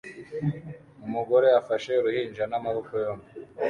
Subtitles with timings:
[1.05, 3.29] Umugore afashe uruhinja n'amaboko yombi